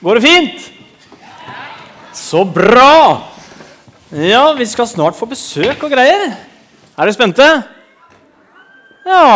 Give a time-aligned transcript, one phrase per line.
[0.00, 0.70] Går det fint?
[2.16, 3.26] Så bra!
[4.10, 6.32] Ja, vi skal snart få besøk og greier.
[6.96, 7.46] Er dere spente?
[9.04, 9.26] Ja.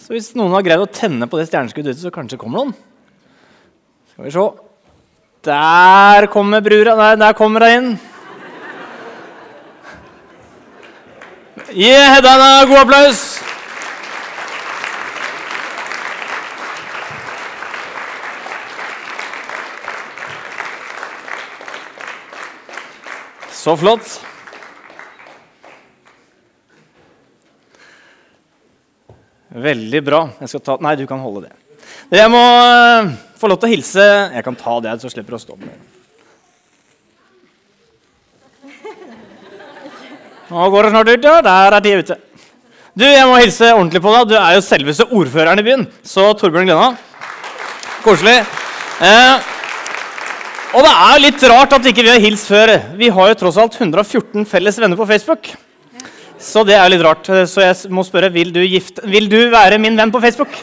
[0.00, 2.72] Så hvis noen har greid å tenne på det stjerneskuddet så kanskje kommer noen.
[4.14, 4.48] Skal vi se.
[5.46, 6.96] Der kommer brura.
[6.96, 7.94] Nei, der kommer hun inn.
[11.72, 13.22] Gi Hedda en god applaus.
[23.62, 24.16] Så flott.
[29.54, 30.24] Veldig bra.
[30.64, 31.52] Ta Nei, du kan holde det.
[32.10, 35.38] Jeg må eh, få lov til å hilse Jeg kan ta det, så slipper du
[35.38, 35.76] å stå med.
[40.50, 41.38] Nå går det snart ut, ja.
[41.46, 42.18] Der er tida ute.
[42.98, 44.34] Du, jeg må hilse ordentlig på deg.
[44.34, 45.86] Du er jo selveste ordføreren i byen.
[46.02, 46.90] Så Torbjørn Glenna.
[48.02, 48.40] Koselig.
[49.06, 49.51] Eh,
[50.72, 52.72] og det er litt rart at ikke vi har hilst før.
[52.96, 55.50] Vi har jo tross alt 114 felles venner på Facebook.
[56.42, 57.28] Så det er jo litt rart.
[57.50, 60.56] Så jeg må spørre vil du, gifte, vil du være min venn på Facebook.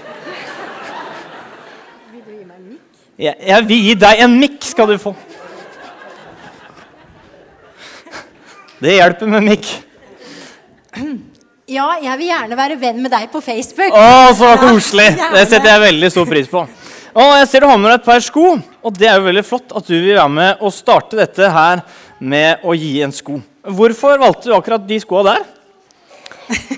[2.09, 2.81] Vil du gi meg en mikk?
[3.21, 5.13] Jeg, jeg vil gi deg en mikk, skal du få.
[8.79, 9.71] Det hjelper med mikk.
[11.69, 13.93] Ja, jeg vil gjerne være venn med deg på Facebook.
[13.93, 15.11] Å, så koselig!
[15.35, 16.63] Det setter jeg veldig stor pris på.
[17.15, 19.45] Og jeg ser du har med deg et par sko, og det er jo veldig
[19.45, 21.81] flott at du vil være med og starte dette her
[22.19, 23.39] med å gi en sko.
[23.65, 25.47] Hvorfor valgte du akkurat de skoa der?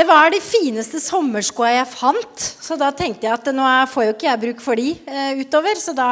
[0.00, 4.12] Det var de fineste sommerskoa jeg fant, så da tenkte jeg at nå får jo
[4.14, 6.06] ikke jeg bruk for de eh, utover, så da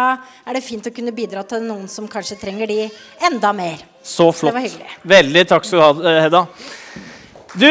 [0.45, 2.83] er det fint å kunne bidra til noen som kanskje trenger de
[3.30, 3.80] enda mer.
[4.05, 4.58] Så flott.
[4.58, 4.92] hyggelig.
[5.08, 6.42] Veldig takk skal du ha, Hedda.
[7.55, 7.70] Du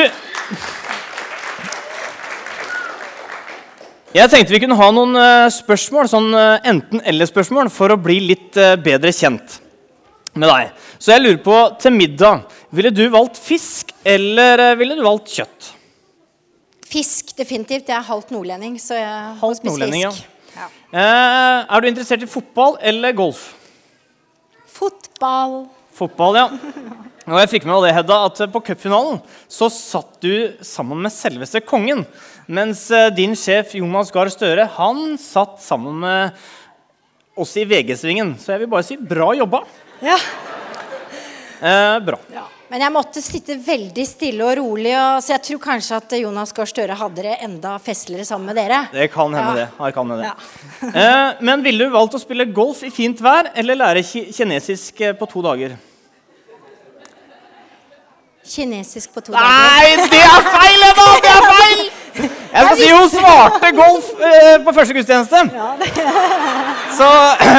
[4.16, 8.56] Jeg tenkte vi kunne ha noen eh, spørsmål, sånn eh, enten-eller-spørsmål, for å bli litt
[8.60, 9.58] eh, bedre kjent
[10.38, 10.86] med deg.
[10.96, 15.74] Så jeg lurer på, til middag, ville du valgt fisk, eller ville du valgt kjøtt?
[16.88, 17.90] Fisk, definitivt.
[17.92, 20.34] Jeg er halvt nordlending, så jeg Halvt spise nordlending, fisk.
[20.56, 20.70] Ja.
[20.94, 21.10] Ja.
[21.68, 23.44] er du interessert i fotball eller golf?
[24.72, 25.66] Fotball.
[26.00, 26.48] Fotball, ja.
[27.28, 29.18] Og jeg fikk med det, Hedda, at på cupfinalen
[29.52, 32.06] så satt du sammen med selveste kongen.
[32.48, 36.38] Mens eh, din sjef Jonas Gahr Støre han satt sammen med
[37.38, 38.38] oss i VG-svingen.
[38.40, 39.60] Så jeg vil bare si bra jobba.
[40.00, 40.16] Ja.
[41.62, 42.20] Eh, bra.
[42.32, 42.46] Ja.
[42.68, 46.52] Men jeg måtte sitte veldig stille og rolig, og, så jeg tror kanskje at Jonas
[46.56, 48.82] Gahr Støre hadde det enda festligere sammen med dere.
[48.92, 49.68] Det kan hende, Ja.
[49.80, 49.94] det.
[49.96, 50.32] Kan hende.
[50.32, 50.90] Ja.
[51.04, 55.00] eh, men ville du valgt å spille golf i fint vær eller lære ki kinesisk
[55.02, 55.78] eh, på to dager?
[58.48, 59.44] Kinesisk på to dager.
[59.44, 61.08] Nei, det er feil, Edda!
[61.26, 61.82] Det er feil!
[62.58, 65.42] Jeg skal si hun svarte golf eh, på første gudstjeneste.
[66.98, 67.10] Så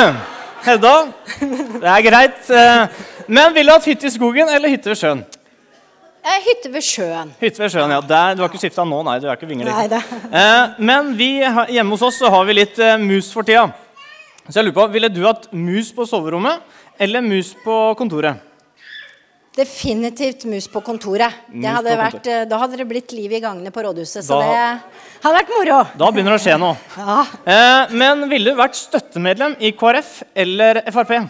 [0.68, 0.94] Hedda,
[1.38, 2.40] det er greit.
[2.50, 5.20] eh, Men ville du hatt hytte i skogen eller hytte ved sjøen?
[6.28, 7.30] Eh, Hytte ved sjøen.
[7.40, 8.00] Hytte ved sjøen, ja.
[8.04, 9.18] Der, du har ikke skifta nå, nei.
[9.22, 9.70] du er ikke vingelig.
[9.72, 10.00] Nei, det.
[10.32, 11.28] Eh, men vi,
[11.76, 13.68] hjemme hos oss så har vi litt eh, mus for tida.
[14.48, 16.64] Så jeg lurer på, Ville du hatt mus på soverommet
[16.98, 18.42] eller mus på kontoret?
[19.58, 21.34] Definitivt mus på kontoret.
[21.50, 22.42] Mus Det hadde på vært, kontoret.
[22.42, 24.80] eh, da hadde det blitt liv i gangene på rådhuset, så Da- det
[25.24, 25.78] hadde vært moro.
[25.98, 26.76] Da begynner det å skje noe.
[26.96, 27.26] Ja.
[27.46, 31.28] Eh, men ville du vært støttemedlem i KrF eller Frp?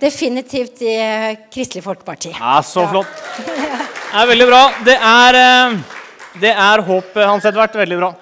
[0.00, 2.32] Definitivt i eh, Kristelig Folkeparti.
[2.38, 3.06] Ja, så flott.
[4.16, 4.62] Det er veldig bra.
[4.84, 5.76] Det er,
[6.40, 7.72] det er håp, Hans Edvard.
[7.76, 8.14] Veldig bra.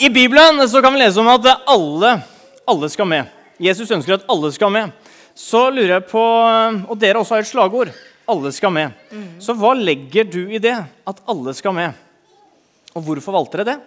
[0.00, 2.22] I Bibelen så kan vi lese om at alle,
[2.66, 3.28] alle skal med.
[3.60, 4.92] Jesus ønsker at alle skal med.
[5.38, 6.22] Så lurer jeg på,
[6.88, 7.92] Og dere også har et slagord.
[8.28, 8.92] Alle skal med.
[9.40, 10.74] Så hva legger du i det?
[11.08, 11.94] At alle skal med?
[12.96, 13.78] Og hvorfor valgte dere det?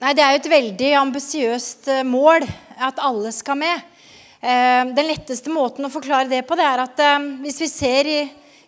[0.00, 2.46] Nei, Det er jo et veldig ambisiøst eh, mål
[2.80, 3.82] at alle skal med.
[4.40, 8.08] Eh, Den letteste måten å forklare det på, det er at eh, hvis vi ser
[8.08, 8.20] i,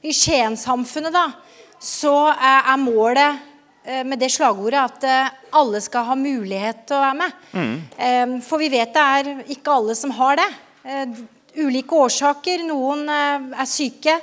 [0.02, 1.30] i Skien-samfunnet, da,
[1.80, 3.48] så er, målet
[4.06, 5.04] med det slagordet at
[5.58, 7.40] alle skal ha mulighet til å være med.
[7.50, 8.36] Mm.
[8.46, 10.46] For vi vet det er ikke alle som har det.
[11.60, 12.64] Ulike årsaker.
[12.68, 14.16] Noen eh, er syke.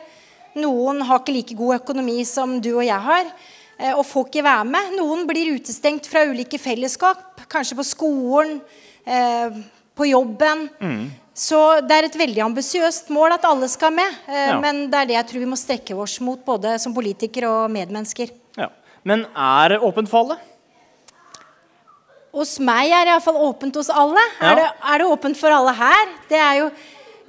[0.59, 3.25] Noen har ikke like god økonomi som du og jeg har
[3.77, 4.93] eh, og får ikke være med.
[4.97, 8.59] Noen blir utestengt fra ulike fellesskap, kanskje på skolen,
[9.05, 9.59] eh,
[9.95, 10.67] på jobben.
[11.39, 14.15] Så det er et veldig ambisiøst mål at alle skal med.
[14.27, 14.57] Ja.
[14.59, 17.71] Men det er det jeg tror vi må strekke oss mot, både som politikere og
[17.71, 18.33] medmennesker.
[18.59, 18.67] Ja.
[19.07, 20.39] Men er det åpent for alle?
[22.35, 24.21] Hos meg er det iallfall åpent hos alle.
[24.37, 24.51] Ja.
[24.51, 26.11] Er, det, er det åpent for alle her?
[26.29, 26.67] Det er jo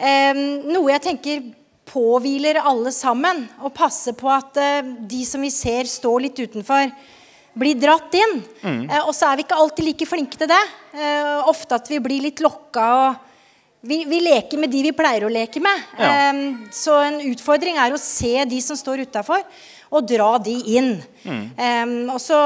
[0.01, 1.43] noe jeg tenker
[1.91, 3.45] påhviler alle sammen.
[3.63, 6.93] Å passe på at eh, de som vi ser står litt utenfor,
[7.61, 8.39] blir dratt inn.
[8.63, 10.63] Eh, og så er vi ikke alltid like flinke til det.
[10.95, 13.27] Eh, ofte at vi blir litt lokka og
[13.81, 15.85] vi, vi leker med de vi pleier å leke med.
[15.97, 16.33] Ja.
[16.69, 19.41] Så en utfordring er å se de som står utafor,
[19.91, 20.93] og dra de inn.
[21.27, 22.39] Eh, og så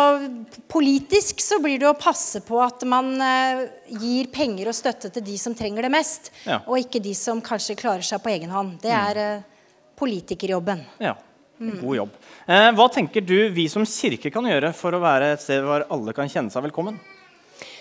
[0.73, 3.67] politisk så blir det å passe på at man uh,
[4.00, 6.62] gir penger og støtte til de som trenger det mest, Ja.
[6.64, 8.79] og ikke de som kanskje klarer seg på egen hånd.
[8.82, 9.69] Det er uh,
[10.00, 10.82] politikerjobben.
[11.05, 11.14] Ja,
[11.61, 12.17] God jobb.
[12.49, 15.85] Uh, hva tenker du vi som kirke kan gjøre for å være et sted hvor
[15.93, 16.96] alle kan kjenne seg velkommen?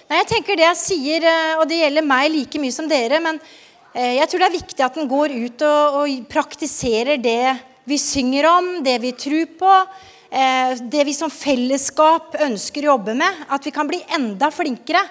[0.09, 1.25] Nei, jeg tenker Det jeg sier,
[1.55, 3.39] og det gjelder meg like mye som dere, men
[3.95, 7.53] jeg tror det er viktig at en går ut og, og praktiserer det
[7.83, 9.73] vi synger om, det vi tror på,
[10.31, 13.43] eh, det vi som fellesskap ønsker å jobbe med.
[13.49, 15.03] At vi kan bli enda flinkere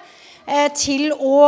[0.47, 1.43] eh, til å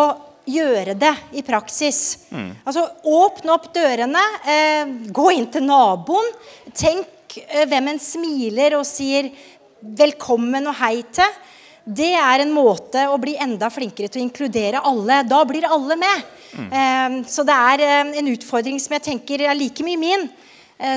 [0.45, 2.29] gjøre det i praksis.
[2.67, 6.29] Altså åpne opp dørene, eh, gå inn til naboen.
[6.77, 7.39] Tenk
[7.69, 9.33] hvem en smiler og sier
[9.81, 11.41] velkommen og hei til.
[11.85, 15.23] Det er en måte å bli enda flinkere til å inkludere alle.
[15.29, 16.31] Da blir alle med.
[16.55, 17.25] Mm.
[17.27, 17.81] så det er
[18.15, 20.29] en utfordring som jeg tenker er like mye min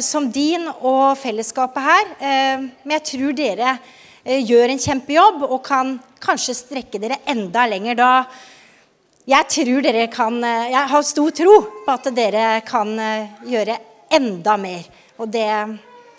[0.04, 2.12] som din og fellesskapet her.
[2.20, 3.74] Eh, men jeg tror dere
[4.26, 7.98] eh, gjør en kjempejobb og kan kanskje strekke dere enda lenger.
[8.00, 8.12] Da
[9.28, 11.56] jeg tror dere kan eh, Jeg har stor tro
[11.86, 13.76] på at dere kan eh, gjøre
[14.16, 14.86] enda mer.
[15.20, 15.48] Og det,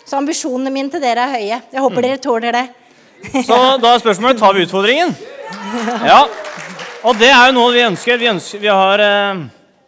[0.05, 1.61] så ambisjonene mine til dere er høye.
[1.73, 2.67] Jeg håper dere tåler det.
[3.47, 5.17] Så da er spørsmålet tar vi utfordringen.
[6.05, 6.27] Ja,
[7.09, 8.19] Og det er jo noe vi ønsker.
[8.21, 9.41] Vi, ønsker, vi har uh,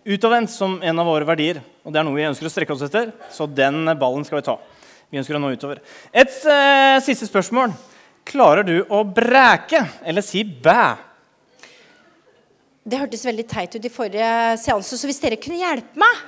[0.09, 1.61] utadvendt som en av våre verdier.
[1.85, 4.47] Og det er noe vi ønsker å strekke oss etter, så den ballen skal vi
[4.51, 4.57] ta.
[5.11, 5.81] Vi ønsker å nå utover.
[6.13, 7.73] Et eh, siste spørsmål.
[8.31, 10.83] Klarer du å bræke eller si bæ?
[12.91, 14.29] Det hørtes veldig teit ut i forrige
[14.61, 16.21] seanse, så hvis dere kunne hjelpe meg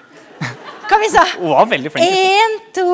[0.90, 1.22] Kan vi se?
[1.38, 2.12] Hun var veldig flink.
[2.12, 2.86] Én, to,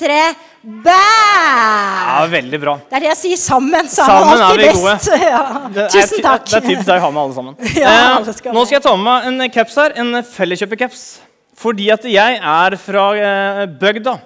[0.00, 0.22] tre,
[0.64, 0.94] bæ!
[0.96, 2.74] Ja, veldig bra.
[2.88, 3.90] Det er det jeg sier sammen.
[3.92, 4.96] Så Sammen er vi gode.
[5.20, 5.42] Ja.
[5.76, 6.48] Det Tusen takk.
[6.48, 7.58] Det er typisk deg å ha med alle sammen.
[7.84, 9.94] Ja, Eh, alle skal nå skal jeg ta med meg en caps her.
[10.00, 11.04] En felleskjøpercaps.
[11.64, 14.18] Fordi at jeg er fra eh, bygda.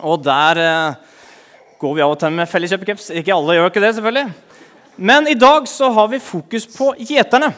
[0.00, 0.94] Og der eh,
[1.80, 3.10] går vi av og til med felleskjøpercaps.
[3.20, 4.32] Ikke alle gjør ikke det, selvfølgelig.
[4.96, 7.52] Men i dag så har vi fokus på gjeterne.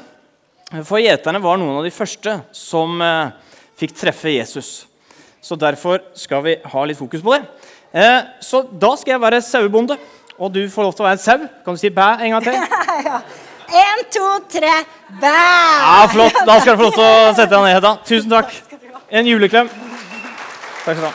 [0.83, 3.31] For gjeterne var noen av de første som eh,
[3.79, 4.75] fikk treffe Jesus.
[5.39, 7.45] Så derfor skal vi ha litt fokus på det.
[7.95, 9.95] Eh, så da skal jeg være sauebonde,
[10.37, 11.51] og du får lov til å være en sau.
[11.63, 12.59] Kan du si bæ en gang til?
[13.67, 14.71] En, to, tre,
[15.19, 15.27] bæ!
[15.27, 16.37] Ja, Flott.
[16.47, 17.97] Da skal du få lov til å sette deg ned, da.
[18.07, 18.76] Tusen takk.
[19.09, 19.69] En juleklem.
[19.71, 21.13] Takk skal du ha.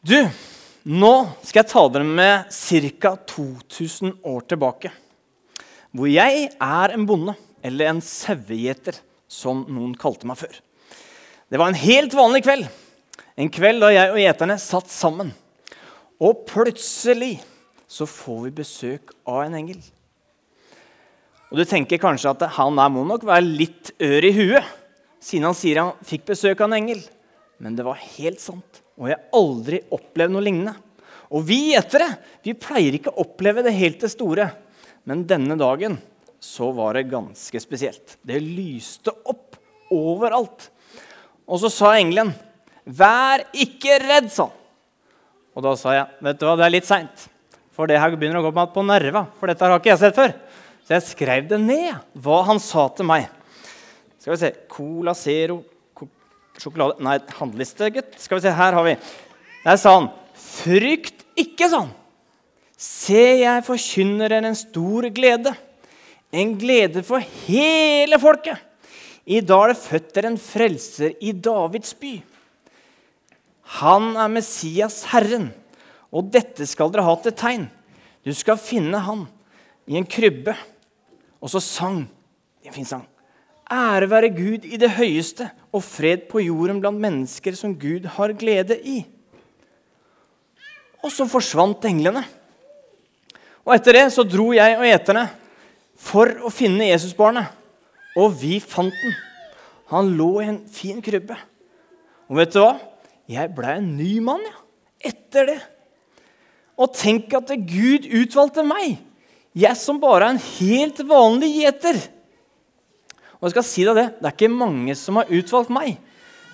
[0.00, 0.16] Du,
[0.86, 3.16] nå skal jeg ta dere med ca.
[3.34, 4.94] 2000 år tilbake.
[5.90, 7.34] Hvor jeg er en bonde,
[7.66, 8.94] eller en sauegjeter,
[9.26, 10.54] som noen kalte meg før.
[11.50, 12.70] Det var en helt vanlig kveld.
[13.34, 15.34] En kveld da jeg og gjeterne satt sammen.
[16.22, 17.40] Og plutselig
[17.90, 19.80] så får vi besøk av en engel.
[21.50, 24.68] Og du tenker kanskje at han der må nok være litt ør i huet,
[25.20, 27.00] siden han sier han fikk besøk av en engel.
[27.60, 30.76] Men det var helt sant, og jeg har aldri opplevd noe lignende.
[31.34, 32.08] Og vi gjetere
[32.46, 34.46] vi pleier ikke å oppleve det helt det store,
[35.10, 35.98] men denne dagen
[36.40, 38.16] så var det ganske spesielt.
[38.22, 39.58] Det lyste opp
[39.92, 40.70] overalt.
[41.50, 42.30] Og så sa engelen,
[42.86, 44.56] 'Vær ikke redd', sa han.
[45.54, 47.28] Og da sa jeg, 'Vet du hva, det er litt seint',
[47.80, 49.24] for det her begynner å gå meg på nerva.
[49.40, 50.34] For dette har ikke jeg sett før.
[50.84, 53.30] Så jeg skrev det ned, hva han sa til meg.
[54.20, 55.62] Skal vi se Cola Zero
[56.60, 58.18] sjokolade Nei, handleliste, gutt.
[58.20, 58.96] Skal vi se, her har vi.
[59.64, 61.94] Der sa han, 'Frykt ikke', sa han.
[62.76, 65.54] Se, jeg forkynner en stor glede.
[66.32, 68.60] En glede for hele folket.
[69.24, 72.22] I dag er det født dere en frelser i Davids by.
[73.80, 75.52] Han er Messias, Herren.
[76.10, 77.68] Og dette skal dere ha til tegn.
[78.26, 79.24] Du skal finne han
[79.90, 80.54] i en krybbe.
[81.40, 82.02] Og så sang
[82.66, 83.06] en fin sang.
[83.70, 88.34] Ære være Gud i det høyeste, og fred på jorden blant mennesker som Gud har
[88.34, 89.04] glede i.
[91.00, 92.24] Og så forsvant englene.
[93.62, 95.28] Og etter det så dro jeg og gjeterne
[96.00, 97.46] for å finne Jesusbarnet.
[98.18, 99.14] Og vi fant den.
[99.94, 101.36] Han lå i en fin krybbe.
[102.30, 102.74] Og vet du hva?
[103.30, 104.56] Jeg blei en ny mann ja.
[105.12, 105.60] etter det.
[106.80, 108.96] Og tenk at Gud utvalgte meg.
[109.52, 111.98] Jeg som bare er en helt vanlig gjeter.
[113.40, 115.94] Og jeg skal si deg det, det er ikke mange som har utvalgt meg,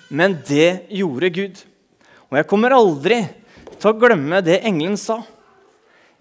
[0.07, 1.59] men det gjorde Gud.
[2.31, 3.19] Og jeg kommer aldri
[3.75, 5.19] til å glemme det engelen sa.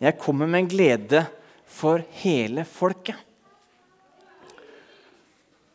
[0.03, 1.23] Jeg kommer med en glede
[1.71, 3.17] for hele folket.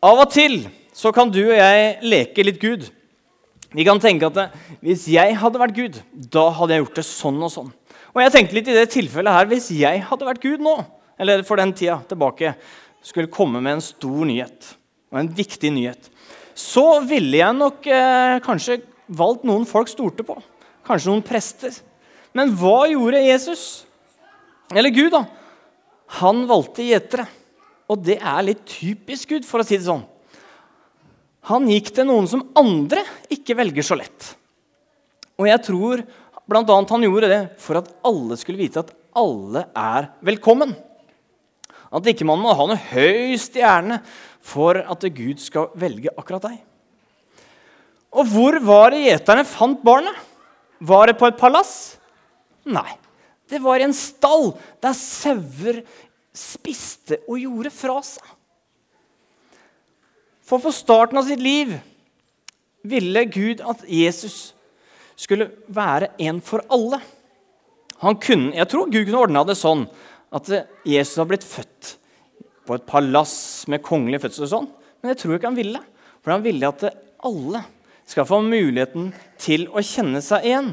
[0.01, 0.65] Av og til
[0.97, 2.87] så kan du og jeg leke litt Gud.
[3.71, 7.39] Vi kan tenke at hvis jeg hadde vært Gud, da hadde jeg gjort det sånn
[7.47, 7.71] og sånn.
[8.11, 10.75] Og jeg tenkte litt i det tilfellet her, Hvis jeg hadde vært Gud nå,
[11.21, 12.55] eller for den tida tilbake,
[13.01, 14.73] skulle komme med en stor nyhet,
[15.11, 16.09] og en viktig nyhet,
[16.55, 20.35] så ville jeg nok eh, kanskje valgt noen folk stolte på.
[20.87, 21.73] Kanskje noen prester.
[22.35, 23.63] Men hva gjorde Jesus?
[24.71, 25.25] Eller Gud, da?
[26.21, 27.25] Han valgte gjetere.
[27.91, 30.03] Og det er litt typisk Gud, for å si det sånn.
[31.49, 33.03] Han gikk til noen som andre
[33.33, 34.33] ikke velger så lett.
[35.41, 36.03] Og jeg tror
[36.49, 36.63] bl.a.
[36.65, 40.73] han gjorde det for at alle skulle vite at alle er velkommen.
[41.91, 43.99] At ikke man må ha noe høy stjerne
[44.41, 46.59] for at Gud skal velge akkurat deg.
[48.11, 50.15] Og hvor var det gjeterne fant barnet?
[50.81, 51.97] Var det på et palass?
[52.65, 52.89] Nei.
[53.51, 55.81] Det var i en stall der sauer
[56.35, 58.23] spiste og gjorde fra seg.
[60.47, 61.73] For på starten av sitt liv
[62.87, 64.53] ville Gud at Jesus
[65.21, 67.01] skulle være en for alle.
[68.01, 69.85] Kunne, jeg tror Gud kunne ordna det sånn
[70.33, 70.47] at
[70.87, 71.95] Jesus har blitt født
[72.65, 74.47] på et palass med kongelig fødsel.
[74.47, 74.69] og sånn,
[75.01, 75.81] Men jeg tror ikke han ville.
[76.21, 76.85] For han ville at
[77.25, 77.63] alle
[78.05, 79.11] skal få muligheten
[79.41, 80.71] til å kjenne seg igjen.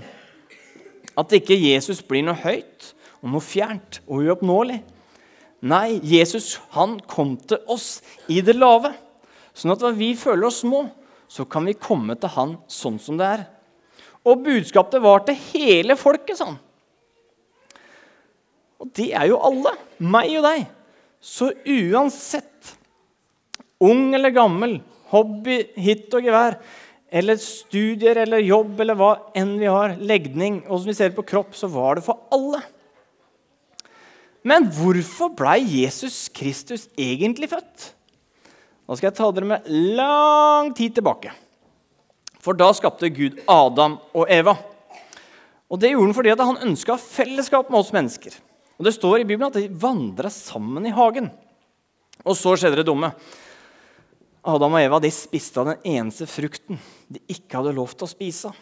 [1.18, 4.78] At ikke Jesus blir noe høyt og noe fjernt og uoppnåelig.
[5.68, 7.98] Nei, Jesus han kom til oss
[8.30, 8.92] i det lave.
[9.52, 10.84] Sånn at når vi føler oss små,
[11.28, 13.42] så kan vi komme til han sånn som det er.
[14.26, 16.58] Og budskapet var til hele folket, sånn.
[18.78, 19.74] Og det er jo alle.
[19.98, 20.66] Meg og deg.
[21.18, 22.74] Så uansett,
[23.82, 24.78] ung eller gammel,
[25.10, 26.58] hobby, hit og gevær,
[27.08, 31.24] eller studier eller jobb eller hva enn vi har, legning, og som vi ser på
[31.26, 32.60] kropp, så var det for alle.
[34.46, 37.90] Men hvorfor blei Jesus Kristus egentlig født?
[38.88, 39.66] Da skal jeg ta dere med
[39.98, 41.32] lang tid tilbake.
[42.42, 44.54] For da skapte Gud Adam og Eva.
[45.68, 48.32] Og Det gjorde han fordi han ønska fellesskap med oss mennesker.
[48.78, 51.30] Og Det står i Bibelen at de vandra sammen i hagen.
[52.24, 53.12] Og så skjedde det dumme.
[54.48, 56.78] Adam og Eva de spiste av den eneste frukten
[57.10, 58.52] de ikke hadde lov til å spise.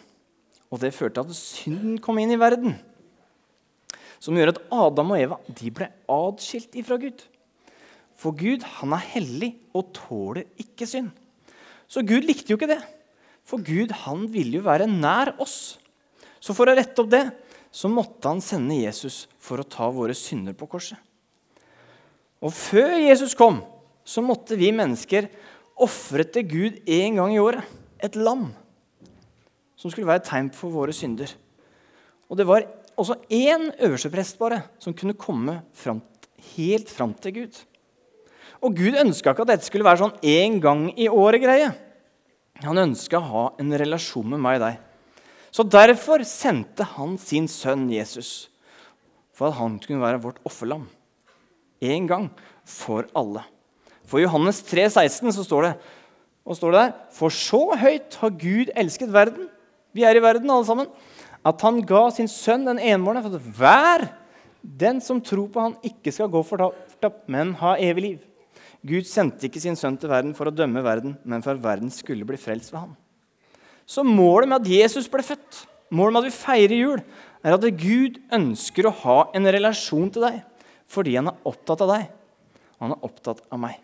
[0.67, 2.75] Og det førte til at synden kom inn i verden.
[4.19, 7.21] Som gjør at Adam og Eva de ble adskilt ifra Gud.
[8.17, 11.13] For Gud han er hellig og tåler ikke synd.
[11.87, 12.81] Så Gud likte jo ikke det.
[13.47, 15.77] For Gud han ville jo være nær oss.
[16.43, 17.23] Så for å rette opp det
[17.71, 20.97] så måtte han sende Jesus for å ta våre synder på korset.
[22.43, 23.61] Og før Jesus kom,
[24.07, 25.27] så måtte vi mennesker
[25.83, 27.65] ofre til Gud én gang i året.
[28.01, 28.49] Et lam.
[29.77, 31.31] Som skulle være et tegn for våre synder.
[32.29, 32.65] Og det var
[32.97, 36.01] også én øversteprest bare som kunne komme fram,
[36.55, 37.59] helt fram til Gud.
[38.61, 41.69] Og Gud ønska ikke at dette skulle være sånn én gang i året-greie.
[42.63, 44.79] Han ønska å ha en relasjon med meg og deg.
[45.53, 48.47] Så derfor sendte han sin sønn Jesus
[49.37, 50.87] for at han kunne være vårt offerlam.
[51.81, 52.25] En gang
[52.65, 53.43] for alle.
[54.07, 55.73] For Johannes 3, 16 så står det,
[56.47, 59.49] og står det der, For så høyt har Gud elsket verden,
[59.93, 60.89] vi er i verden alle sammen,
[61.45, 64.07] at han ga sin sønn den enbårne for at hver
[64.61, 68.26] den som tror på han ikke skal gå fortapt, men ha evig liv.
[68.87, 71.91] Gud sendte ikke sin sønn til verden for å dømme verden, men for at verden
[71.93, 72.93] skulle bli frelst ved ham.
[73.87, 75.63] Så målet med at Jesus ble født,
[75.95, 77.01] målet med at vi feirer jul,
[77.43, 80.39] er at Gud ønsker å ha en relasjon til deg
[80.87, 82.07] fordi han er opptatt av deg.
[82.77, 83.75] Og han er opptatt av meg.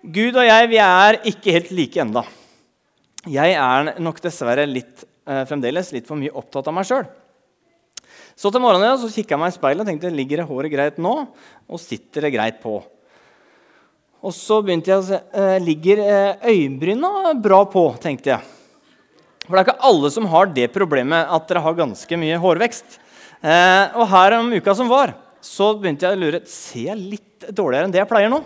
[0.00, 2.24] Gud og jeg vi er ikke helt like enda.
[3.30, 7.06] Jeg er nok dessverre litt, eh, fremdeles litt for mye opptatt av meg sjøl.
[8.34, 10.98] Så til morgenen så kikka jeg meg i speilet og tenkte ligger det håret greit
[10.98, 11.14] nå,
[11.68, 12.80] og sitter det greit på.
[14.20, 18.56] Og så begynte jeg å se eh, Ligger eh, øyenbryna bra på, tenkte jeg.
[19.46, 22.98] For det er ikke alle som har det problemet at dere har ganske mye hårvekst.
[23.40, 27.48] Eh, og her om uka som var, så begynte jeg å lure Ser jeg litt
[27.48, 28.42] dårligere enn det jeg pleier nå.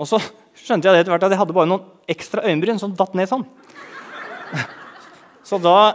[0.00, 0.22] Og så
[0.56, 3.28] skjønte jeg det etter hvert at jeg hadde bare noen ekstra øyenbryn som datt ned
[3.28, 3.44] sånn.
[5.48, 5.92] Så da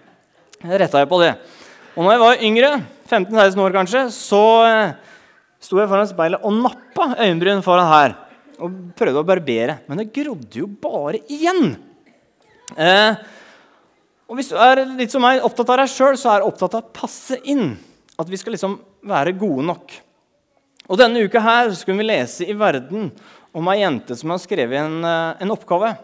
[0.82, 1.32] retta jeg på det.
[1.96, 2.72] Og når jeg var yngre,
[3.08, 4.42] 15-16 år kanskje, så
[5.62, 8.16] sto jeg foran speilet og nappa øyenbryn foran her.
[8.58, 9.78] Og prøvde å barbere.
[9.86, 11.76] Men det grodde jo bare igjen.
[12.74, 13.20] Eh,
[14.28, 16.76] og hvis du er litt som meg, opptatt av deg sjøl, så er du opptatt
[16.76, 17.72] av å passe inn.
[18.18, 18.76] At vi skal liksom
[19.08, 19.94] være gode nok.
[20.88, 23.10] Og Denne uka her skulle vi lese i Verden
[23.56, 25.94] om ei jente som har skrevet en, eh, en oppgave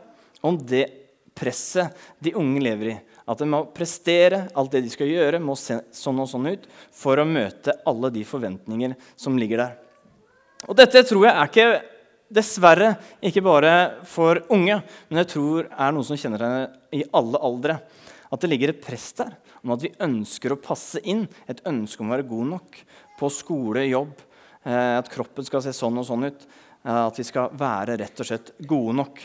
[0.44, 0.86] om det
[1.34, 1.92] presset
[2.22, 2.96] de unge lever i.
[3.24, 6.66] At de må prestere, alt det de skal gjøre, må se sånn og sånn ut
[6.92, 9.74] for å møte alle de forventninger som ligger der.
[10.68, 11.68] Og dette tror jeg er ikke
[12.34, 13.72] dessverre ikke bare
[14.08, 16.66] for unge, men jeg tror er noe som kjenner henne
[16.96, 17.78] i alle aldre.
[18.32, 22.02] At det ligger et press der om at vi ønsker å passe inn, et ønske
[22.02, 22.80] om å være god nok
[23.18, 24.12] på skole, jobb,
[24.66, 26.44] eh, at kroppen skal se sånn og sånn ut.
[26.84, 29.22] Eh, at vi skal være rett og slett gode nok.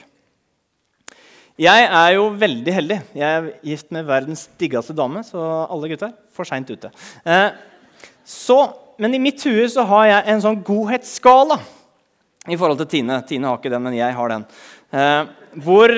[1.60, 3.00] Jeg er jo veldig heldig.
[3.20, 6.92] Jeg er gift med verdens diggeste dame, så alle gutter for seint ute.
[7.28, 7.50] Eh,
[8.24, 8.60] så,
[9.02, 11.60] men i mitt hue så har jeg en sånn godhetsskala
[12.48, 13.20] i forhold til Tine.
[13.28, 14.46] Tine har ikke den, men jeg har den.
[15.60, 15.92] hvor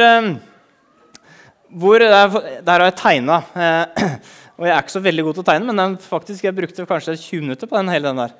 [1.71, 3.41] hvor der, der har jeg tegna.
[3.55, 4.13] Eh,
[4.59, 6.87] og jeg er ikke så veldig god til å tegne, men den, faktisk, jeg brukte
[6.89, 8.35] kanskje 20 minutter på den hele den der.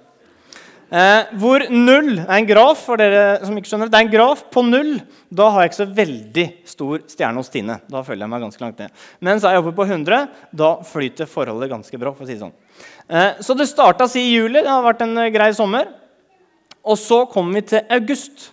[0.92, 4.42] Eh, hvor null er en graf for dere som ikke skjønner det, er en graf
[4.52, 4.98] på null.
[5.32, 7.78] Da har jeg ikke så veldig stor stjerne hos Tine.
[7.88, 9.06] Da følger jeg meg ganske langt ned.
[9.24, 12.12] Mens er jeg oppe på 100, da flyter forholdet ganske bra.
[12.12, 12.52] for å si det sånn.
[13.08, 14.60] Eh, så det starta si i juli.
[14.60, 15.88] Det har vært en eh, grei sommer.
[16.84, 18.50] Og så kom vi til august.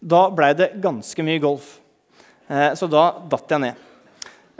[0.00, 1.74] Da blei det ganske mye golf.
[2.48, 3.88] Eh, så da datt jeg ned.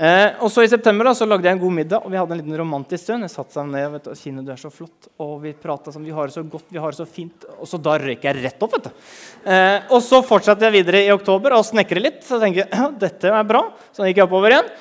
[0.03, 2.35] Eh, og så I september da, så lagde jeg en god middag, og vi hadde
[2.35, 3.23] en liten romantisk stund.
[3.23, 6.03] Jeg satt seg ned vet du, Kine, du er så flott, og vi prata sånn,
[6.09, 7.45] vi har det så godt, vi har det så fint.
[7.55, 8.73] Og så da røyk jeg rett opp.
[8.75, 9.05] vet du.
[9.47, 12.19] Eh, og så fortsatte jeg videre i oktober og snekre litt.
[12.27, 13.61] Så jeg tenkte ja, dette er bra.
[13.95, 14.73] Så gikk jeg oppover igjen.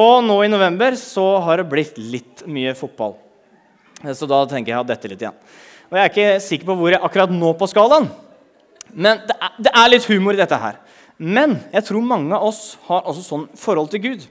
[0.00, 3.18] Og nå i november så har det blitt litt mye fotball.
[4.00, 5.36] Eh, så da tenker jeg at dette litt igjen.
[5.90, 8.08] Og jeg er ikke sikker på hvor jeg akkurat nå på skalaen.
[8.96, 10.80] Men det er, det er litt humor i dette her.
[11.20, 14.24] Men jeg tror mange av oss har også sånn forhold til Gud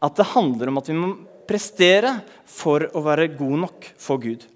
[0.00, 1.10] at det handler om at vi må
[1.50, 4.46] prestere for å være god nok for Gud.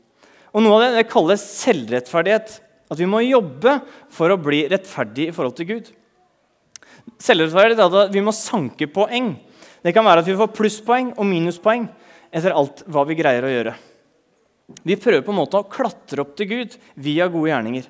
[0.54, 2.60] Og Noe av det, det kalles selvrettferdighet.
[2.92, 3.78] At vi må jobbe
[4.12, 5.88] for å bli rettferdig i forhold til Gud.
[7.20, 9.32] Selvrettferdighet er at vi må sanke poeng.
[9.84, 11.88] Det kan være at vi får plusspoeng og minuspoeng
[12.34, 13.74] etter alt hva vi greier å gjøre.
[14.86, 17.88] Vi prøver på en måte å klatre opp til Gud via gode gjerninger.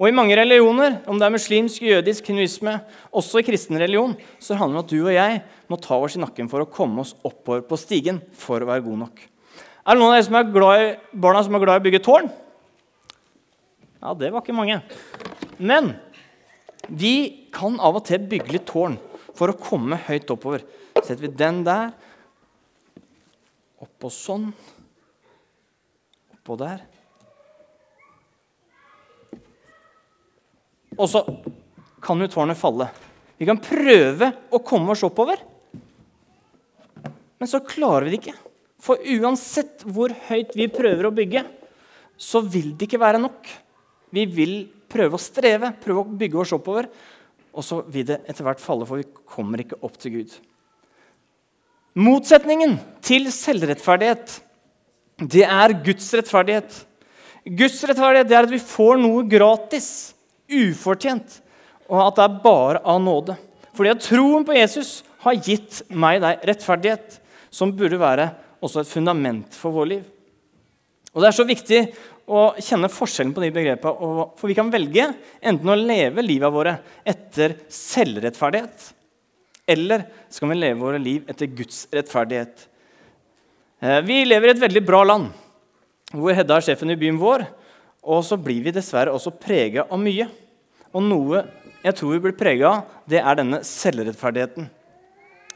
[0.00, 2.78] Og I mange religioner, om det er muslimsk, jødisk, hinduisme,
[3.12, 6.16] også i kristen religion, så handler det om at du og jeg må ta oss
[6.16, 9.20] i nakken for å komme oss oppover på stigen for å være god nok.
[9.84, 10.86] Er det noen av dere som er glad i,
[11.20, 12.30] barna som er glad i å bygge tårn?
[14.00, 14.80] Ja, det var ikke mange.
[15.60, 15.92] Men
[16.88, 17.14] vi
[17.52, 18.96] kan av og til bygge litt tårn
[19.36, 20.64] for å komme høyt oppover.
[20.96, 21.92] Setter vi den der,
[23.84, 24.48] oppå sånn,
[26.38, 26.88] oppå der
[30.98, 31.22] og så
[32.02, 32.88] kan jo tårnet falle.
[33.40, 35.40] Vi kan prøve å komme oss oppover,
[37.40, 38.36] men så klarer vi det ikke.
[38.80, 41.44] For uansett hvor høyt vi prøver å bygge,
[42.20, 43.48] så vil det ikke være nok.
[44.12, 44.54] Vi vil
[44.90, 46.90] prøve å streve, prøve å bygge oss oppover,
[47.50, 50.36] og så vil det etter hvert falle, for vi kommer ikke opp til Gud.
[52.00, 54.36] Motsetningen til selvrettferdighet,
[55.20, 56.76] det er Guds rettferdighet.
[57.44, 59.90] Guds rettferdighet er at vi får noe gratis
[60.50, 61.40] ufortjent,
[61.90, 63.36] og at det er bare av nåde.
[63.76, 67.18] Fordi at troen på Jesus har gitt meg deg rettferdighet,
[67.50, 68.30] som burde være
[68.62, 70.06] også et fundament for vår liv.
[71.10, 71.80] Og Det er så viktig
[72.30, 74.26] å kjenne forskjellen på de begrepene.
[74.38, 75.08] For vi kan velge
[75.42, 78.90] enten å leve livet våre etter selvrettferdighet,
[79.70, 82.66] eller skal vi leve våre liv etter Guds rettferdighet.
[83.80, 85.30] Eh, vi lever i et veldig bra land,
[86.12, 87.46] hvor Hedda er sjefen i byen vår.
[88.00, 90.28] Og så blir vi dessverre også prega av mye.
[90.96, 91.44] Og noe
[91.80, 94.66] jeg tror vi blir prega av, det er denne selvrettferdigheten.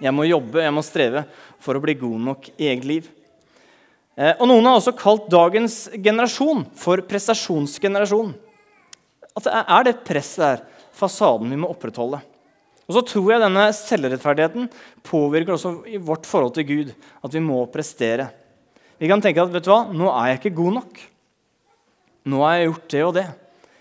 [0.03, 1.25] Jeg må jobbe, jeg må streve
[1.63, 3.11] for å bli god nok i eget liv.
[4.17, 8.33] Eh, og Noen har også kalt dagens generasjon for prestasjonsgenerasjon.
[9.35, 12.23] At det er det presset der, fasaden vi må opprettholde.
[12.85, 14.69] Og så tror jeg denne selvrettferdigheten
[15.05, 16.93] påvirker også i vårt forhold til Gud.
[17.25, 18.29] At vi må prestere.
[19.01, 21.05] Vi kan tenke at vet du hva, nå er jeg ikke god nok.
[22.25, 23.27] Nå har jeg gjort det og det.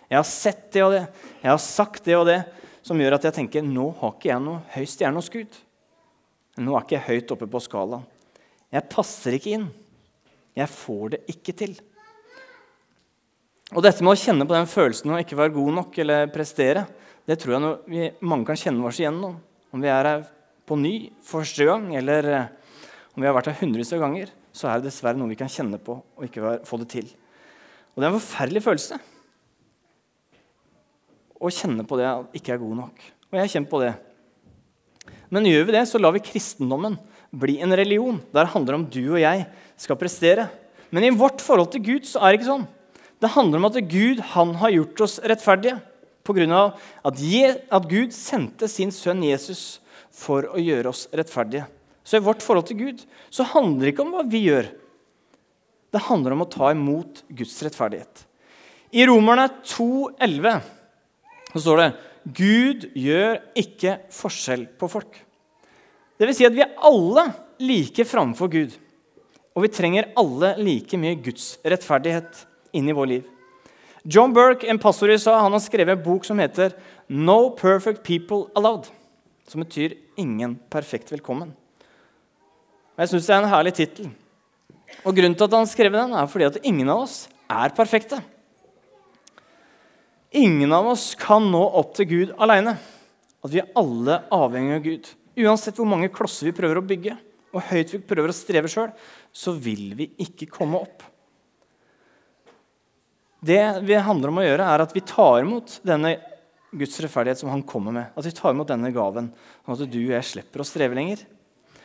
[0.10, 1.03] Jeg har sett det og det.
[1.41, 2.39] Jeg har sagt det og det.
[2.84, 5.56] Som gjør at jeg tenker nå har ikke jeg noe høy stjerne hos Gud.
[6.60, 8.03] Nå er ikke jeg høyt oppe på skalaen.
[8.73, 9.69] Jeg passer ikke inn.
[10.58, 11.77] Jeg får det ikke til.
[13.73, 16.84] Og dette med å kjenne på den følelsen å ikke være god nok eller prestere,
[17.25, 19.39] det tror jeg vi, mange kan kjenne oss igjen om.
[19.73, 20.25] Om vi er her
[20.67, 20.93] på ny
[21.25, 22.51] første gang, eller eh,
[23.15, 25.49] om vi har vært her hundrevis av ganger, så er det dessverre noe vi kan
[25.49, 27.10] kjenne på og ikke få det til.
[27.93, 28.99] Og det er en forferdelig følelse
[31.43, 33.01] å kjenne på det at ikke er god nok.
[33.32, 33.93] Og jeg kjenner på det.
[35.34, 36.95] Men gjør vi det, så lar vi kristendommen
[37.34, 39.47] bli en religion der det handler om du og jeg
[39.82, 40.47] skal prestere.
[40.93, 42.67] Men i vårt forhold til Gud så er det ikke sånn.
[43.23, 45.79] Det handler om at Gud han har gjort oss rettferdige
[46.23, 46.62] pga.
[47.03, 49.82] At, at Gud sendte sin sønn Jesus
[50.13, 51.65] for å gjøre oss rettferdige.
[52.03, 53.03] Så i vårt forhold til Gud
[53.34, 54.69] så handler det ikke om hva vi gjør.
[55.93, 58.23] Det handler om å ta imot Guds rettferdighet.
[58.93, 60.63] I Romerne 2,11
[61.53, 61.89] så står det
[62.23, 65.19] Gud gjør ikke forskjell på folk.
[66.17, 67.27] Det vil si at vi er alle
[67.62, 68.73] like framfor Gud.
[69.53, 73.29] Og vi trenger alle like mye Guds rettferdighet inn i vår liv.
[74.03, 76.73] John Burke, en pastor i USA, han har skrevet en bok som heter
[77.08, 78.89] 'No Perfect People Allowed'.
[79.47, 81.53] Som betyr 'Ingen perfekt velkommen'.
[82.97, 84.12] Jeg syns det er en herlig tittel.
[85.04, 87.17] Og grunnen til at han skrev den, er fordi at ingen av oss
[87.52, 88.22] er perfekte.
[90.34, 92.78] Ingen av oss kan nå opp til Gud aleine.
[93.43, 95.10] At vi er alle avhengig av Gud.
[95.43, 97.17] Uansett hvor mange klosser vi prøver å bygge,
[97.54, 98.93] og høyt vi prøver å streve sjøl,
[99.34, 101.04] så vil vi ikke komme opp.
[103.43, 106.15] Det vi handler om å gjøre, er at vi tar imot denne
[106.74, 108.13] Guds rettferdighet som han kommer med.
[108.17, 109.30] At vi tar imot denne gaven,
[109.65, 111.26] sånn at du og jeg slipper å streve lenger.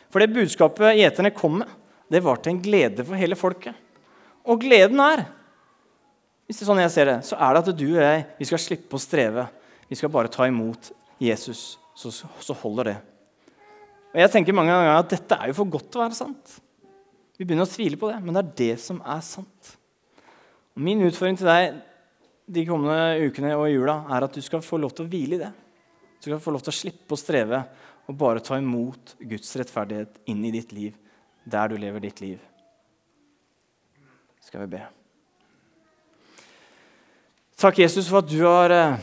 [0.09, 1.75] For det budskapet gjeterne kom med,
[2.09, 3.75] det var til en glede for hele folket.
[4.49, 5.27] Og gleden er
[6.49, 8.45] hvis det er sånn jeg ser det, så er det at du og jeg vi
[8.49, 9.43] skal slippe å streve.
[9.85, 10.89] Vi skal bare ta imot
[11.21, 11.77] Jesus.
[11.93, 12.95] Så, så holder det.
[14.15, 16.55] Og jeg tenker mange ganger at dette er jo for godt til å være sant.
[17.37, 19.69] Vi begynner å tvile på det, men det er det som er sant.
[20.73, 21.77] Og min utfordring til deg
[22.49, 25.41] de kommende ukene og jula er at du skal få lov til å hvile i
[25.43, 25.51] det.
[26.17, 27.61] Du skal få lov til å slippe å streve
[28.09, 30.95] og bare ta imot Guds rettferdighet inn i ditt liv,
[31.51, 32.39] der du lever ditt liv.
[34.45, 34.83] Skal vi be.
[37.59, 39.01] Takk, Jesus, for at du har eh,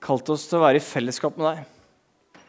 [0.00, 2.46] kalt oss til å være i fellesskap med deg.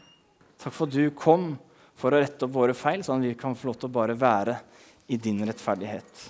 [0.63, 1.51] Takk for at du kom
[1.99, 4.15] for å rette opp våre feil, sånn at vi kan få lov til å bare
[4.19, 4.55] være
[5.11, 6.25] i din rettferdighet.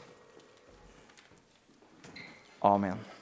[2.65, 3.18] Amen.